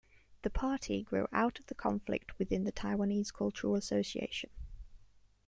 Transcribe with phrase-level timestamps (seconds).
[0.41, 4.49] The party grew out of the conflict within the Taiwanese Cultural Association.